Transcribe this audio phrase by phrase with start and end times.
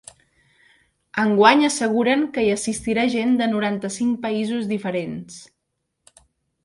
[1.23, 5.41] Enguany asseguren que hi assistirà gent de noranta-cinc països diferents.